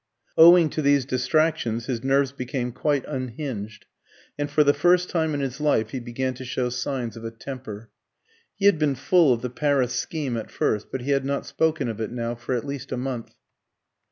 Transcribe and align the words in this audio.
Owing 0.35 0.71
to 0.71 0.81
these 0.81 1.05
distractions 1.05 1.85
his 1.85 2.03
nerves 2.03 2.31
became 2.31 2.71
quite 2.71 3.05
unhinged, 3.07 3.85
and 4.35 4.49
for 4.49 4.63
the 4.63 4.73
first 4.73 5.09
time 5.11 5.35
in 5.35 5.41
his 5.41 5.61
life 5.61 5.91
he 5.91 5.99
began 5.99 6.33
to 6.33 6.43
show 6.43 6.69
signs 6.69 7.15
of 7.15 7.23
a 7.23 7.29
temper. 7.29 7.91
He 8.55 8.65
had 8.65 8.79
been 8.79 8.95
full 8.95 9.31
of 9.31 9.43
the 9.43 9.51
Paris 9.51 9.93
scheme 9.93 10.37
at 10.37 10.49
first, 10.49 10.91
but 10.91 11.01
he 11.01 11.11
had 11.11 11.23
not 11.23 11.45
spoken 11.45 11.87
of 11.87 12.01
it 12.01 12.09
now 12.09 12.33
for 12.33 12.55
at 12.55 12.65
least 12.65 12.91
a 12.91 12.97
month. 12.97 13.35